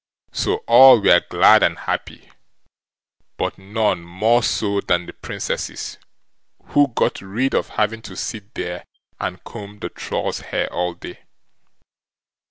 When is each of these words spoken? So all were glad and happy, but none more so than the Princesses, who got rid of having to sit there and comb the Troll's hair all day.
So 0.31 0.63
all 0.67 0.99
were 0.99 1.21
glad 1.29 1.61
and 1.61 1.77
happy, 1.77 2.31
but 3.37 3.59
none 3.59 4.01
more 4.03 4.41
so 4.41 4.81
than 4.81 5.05
the 5.05 5.13
Princesses, 5.13 5.99
who 6.69 6.87
got 6.95 7.21
rid 7.21 7.53
of 7.53 7.69
having 7.69 8.01
to 8.01 8.15
sit 8.15 8.55
there 8.55 8.85
and 9.19 9.43
comb 9.43 9.77
the 9.77 9.89
Troll's 9.89 10.39
hair 10.39 10.73
all 10.73 10.95
day. 10.95 11.19